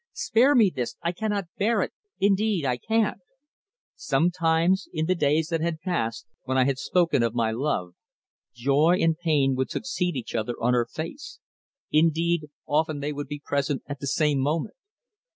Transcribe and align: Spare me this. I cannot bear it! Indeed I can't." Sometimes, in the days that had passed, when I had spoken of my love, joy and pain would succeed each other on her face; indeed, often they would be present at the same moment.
Spare 0.13 0.55
me 0.55 0.71
this. 0.75 0.95
I 1.03 1.11
cannot 1.11 1.49
bear 1.59 1.83
it! 1.83 1.93
Indeed 2.19 2.65
I 2.65 2.77
can't." 2.77 3.19
Sometimes, 3.95 4.87
in 4.91 5.05
the 5.05 5.13
days 5.13 5.49
that 5.49 5.61
had 5.61 5.79
passed, 5.79 6.25
when 6.41 6.57
I 6.57 6.63
had 6.65 6.79
spoken 6.79 7.21
of 7.21 7.35
my 7.35 7.51
love, 7.51 7.93
joy 8.51 8.97
and 8.99 9.15
pain 9.15 9.53
would 9.53 9.69
succeed 9.69 10.15
each 10.15 10.33
other 10.33 10.55
on 10.59 10.73
her 10.73 10.87
face; 10.91 11.37
indeed, 11.91 12.49
often 12.67 12.99
they 12.99 13.13
would 13.13 13.27
be 13.27 13.43
present 13.45 13.83
at 13.85 13.99
the 13.99 14.07
same 14.07 14.39
moment. 14.39 14.73